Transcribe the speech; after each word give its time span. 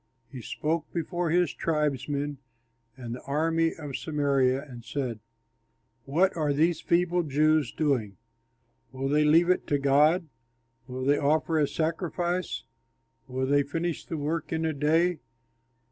He 0.31 0.41
spoke 0.41 0.91
before 0.91 1.29
his 1.29 1.53
tribesmen 1.53 2.39
and 2.97 3.13
the 3.13 3.21
army 3.21 3.75
of 3.75 3.95
Samaria 3.95 4.63
and 4.63 4.83
said, 4.83 5.19
"What 6.05 6.35
are 6.35 6.53
these 6.53 6.81
feeble 6.81 7.21
Jews 7.21 7.71
doing? 7.71 8.17
Will 8.91 9.07
they 9.07 9.23
leave 9.23 9.51
it 9.51 9.67
to 9.67 9.77
God? 9.77 10.27
Will 10.87 11.05
they 11.05 11.19
offer 11.19 11.59
a 11.59 11.67
sacrifice? 11.67 12.63
Will 13.27 13.45
they 13.45 13.61
finish 13.61 14.03
the 14.03 14.17
work 14.17 14.51
in 14.51 14.65
a 14.65 14.73
day? 14.73 15.19